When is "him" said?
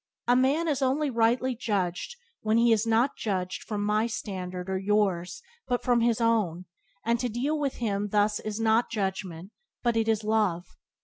7.75-8.07